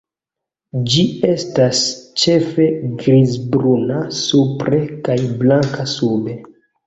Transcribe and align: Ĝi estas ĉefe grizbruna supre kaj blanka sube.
Ĝi 0.93 1.01
estas 1.33 1.81
ĉefe 2.21 2.65
grizbruna 3.03 4.01
supre 4.21 4.79
kaj 5.09 5.19
blanka 5.43 5.89
sube. 5.95 6.35